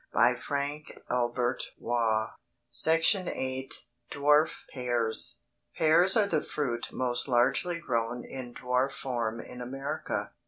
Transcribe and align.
VIII 0.15 0.83
DWARF 4.09 4.65
PEARS 4.73 5.37
Pears 5.77 6.17
are 6.17 6.25
the 6.27 6.43
fruit 6.43 6.89
most 6.91 7.27
largely 7.27 7.77
grown 7.77 8.25
in 8.25 8.55
dwarf 8.55 8.93
form 8.93 9.39
in 9.39 9.61
America. 9.61 10.33